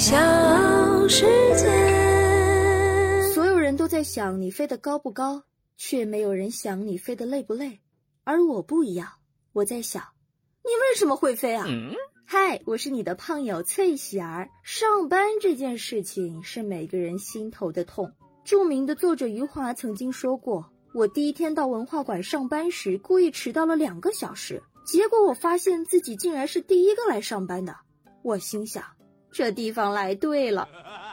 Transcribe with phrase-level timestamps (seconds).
[0.00, 0.16] 小
[1.08, 1.26] 世
[1.58, 1.66] 界。
[3.34, 5.42] 所有人都在想你飞得高不高，
[5.76, 7.80] 却没有人想你飞得累不累。
[8.24, 9.06] 而我不一样，
[9.52, 10.02] 我在想，
[10.64, 11.66] 你为什么会飞啊？
[12.24, 14.48] 嗨，我是你的胖友翠喜儿。
[14.62, 18.10] 上班这件事情是每个人心头的痛。
[18.42, 20.64] 著名的作者余华曾经说过
[20.96, 27.76] ：“我第一天到文化馆上班时，故意迟到了两个小时，结果我发现自己竟然是第一个来上班的。”
[28.24, 28.82] 我心想，
[29.32, 30.68] 这地方来对了。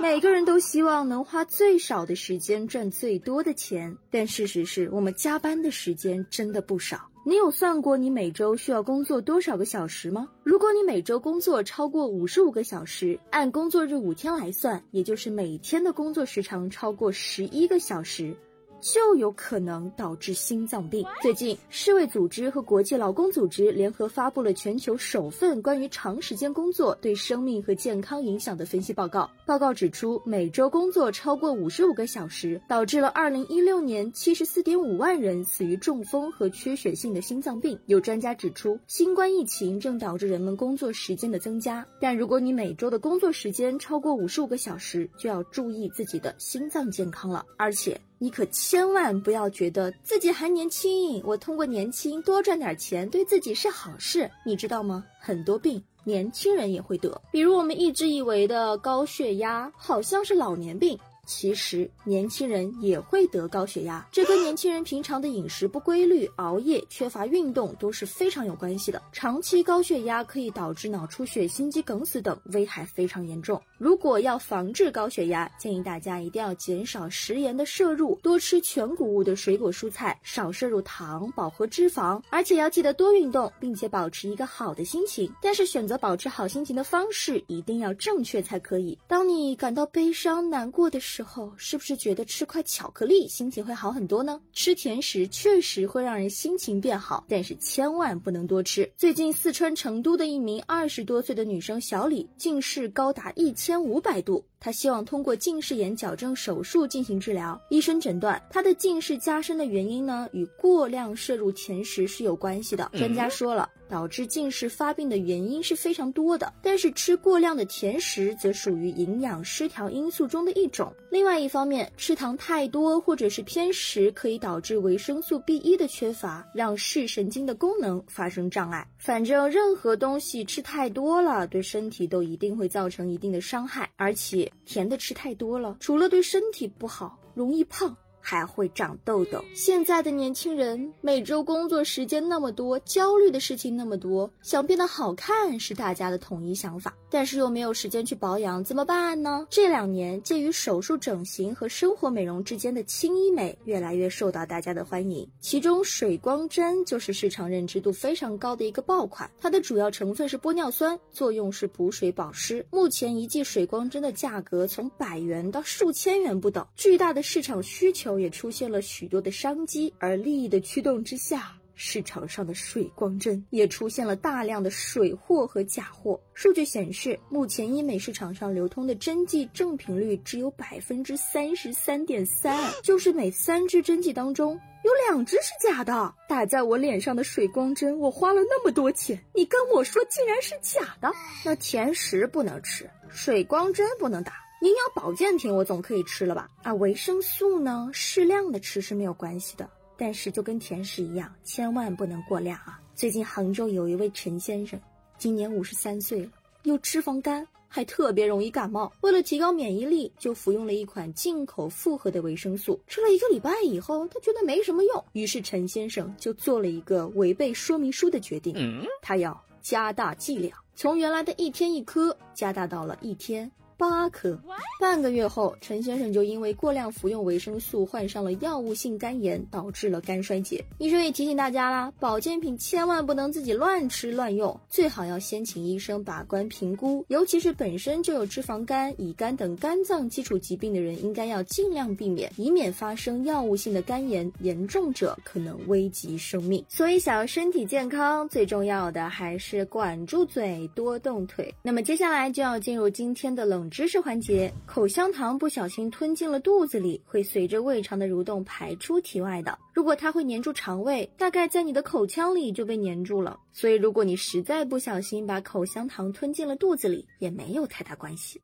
[0.00, 7.10] 每个人都希望能花最少的时间赚最多的钱，但事实是我们加班的时间真的不少。
[7.26, 10.28] 你有算过你每周需要工作多少个小时吗？
[10.44, 18.34] 如果你每周工作超过五十五个小时，按工作日五天来算，也就是每天的工作时长超过十一个小时。
[18.80, 21.04] 就有可能导致心脏病。
[21.22, 29.30] 最近，世卫组织和国际劳工组织联合发布了全球首份关于长时间工作对生命和健康影响的分析报告。
[29.44, 37.78] 报告指出，每周工作超过五十五个小时，导致了二零一六年七十四点五万人死于中风和缺血性的心脏病。
[37.86, 41.86] 有专家指出，新冠疫情正导致人们工作时间的增加。
[42.00, 47.44] 但如果你每周的工作时间超过五十五个小时，就要注意自己的心脏健康了。
[47.56, 55.04] 而且，你可千万不要觉得自己还年轻，我通过年轻多赚点钱对自己是好事，你知道吗？
[55.20, 60.98] 很多病年轻人也会得，比如我们一直以为的高血压，好像是老年病。
[61.28, 69.02] 其实年轻人也会得高血压，这跟年轻人平常的饮食不规律、熬夜、缺乏运动都是非常有关系的。
[69.12, 73.60] 长期高血压可以导致脑出血、心肌梗死等，危害非常严重。
[73.76, 85.30] 如果要防治高血压，建议大家一定要减少食盐的摄入，多吃全谷物的水果蔬菜，少摄入糖、饱和脂肪，而且要记得多运动，并且保持一个好的心情。
[85.42, 88.98] 但是选择保持好心情的方式一定要正确才可以。
[89.06, 94.40] 当你感到悲伤、难过的时，之后是不是觉得吃块巧克力心情会好很多呢？
[94.52, 98.88] 吃甜食确实会让人心情变好，但是千万不能多吃。
[98.96, 104.44] 最近四川成都的一名二十多岁的女生小李近视高达一千五百度。
[104.60, 107.60] 他希望通过近视眼矫正手术进行治疗。
[107.70, 112.90] 医生诊断他的近视加深的原因呢，与过量摄入甜食是有关系的。
[112.94, 120.92] 专家说了，导致近视发病的原因是非常多的，但是吃过量的甜食则属于营养失调因素中的一种。
[121.10, 128.86] 另外一方面，吃糖太多或者是偏食，可以导致维生素 B 一的缺乏，让视神经的功能发生障碍。
[128.98, 134.47] 反正任何东西吃太多了，对身体都一定会造成一定的伤害，而且。
[134.64, 137.96] 甜的吃太多了，除了对身体不好，容易胖。
[138.28, 139.42] 还会长痘痘。
[139.54, 149.46] 现在的年轻人每周工作时间那么多，焦虑的事情那么多，想变得好看是大家的统一想法，但是又没有时间去保养，怎么办呢？
[149.48, 159.30] 这两年介于手术整形和生活美容之间的轻医美越来越受到大家的欢迎，其中水光针就是市场认知度非常高的一个爆款。
[159.40, 162.62] 它的主要成分是玻尿酸，作用是补水保湿。
[162.70, 168.17] 目前一剂水光针的价格从百元到数千元不等，巨大的市场需求。
[168.20, 176.20] 也出现了许多的商机，而利益的驱动之下，市场上的水光针也出现了大量的水货和假货。
[176.34, 186.14] 数据显示，目前医美市场上流通的针剂正品率只有百分之三十三点三，就是每三支针剂当中有两支是假的。
[186.28, 191.12] 打在我脸上的水光针，我花了那么多钱，你跟我说竟然是假的？
[191.44, 194.32] 那甜食不能吃，水光针不能打。
[194.60, 196.50] 营养保健品我总可以吃了吧？
[196.64, 197.88] 啊，维生素呢？
[197.92, 202.80] 适量的吃是没有关系的，但是就跟甜食一样，千万不能过量啊！
[202.92, 204.78] 最近杭州有一位陈先生，
[205.16, 206.30] 今年五十三岁了，
[206.64, 208.92] 有脂肪肝，还特别容易感冒。
[209.02, 212.80] 为了提高免疫力，就服用了一款进口复合的维生素。
[212.88, 218.56] 吃了一个礼拜以后，他觉得没什么用，于是陈先生就做了一个违背说明书的决定，
[219.00, 223.48] 他要加大剂量，从原来的一天一颗加大到了一天。
[223.78, 224.36] 八颗，
[224.80, 230.64] 半个月后，陈先生就因为过量服用维生素，患上了药物性肝炎，导致了肝衰竭。
[230.78, 237.04] 医生也提醒大家啦，保健品千万不能自己乱吃乱用，最好要先请医生把关评估。
[237.06, 246.64] 尤其是本身就有脂肪肝、乙肝等肝脏基础疾病的人，应该要尽量避免，以免发生药物性的肝炎，严重者可能危及生命。
[246.68, 251.54] 所以，想要身体健康，最重要的还是管住嘴，多动腿。
[251.62, 253.67] 那么接下来就要进入今天的冷。
[253.68, 259.58] 知识环节：口香糖不小心吞进了肚子里，会随着胃肠的蠕动排出体外的。
[259.74, 263.38] 如果它会粘住肠胃，大概在你的口腔里就被粘住了。
[263.52, 268.40] 所以，如果你实在不小心把口香糖吞进了肚子里，也没有太大关系。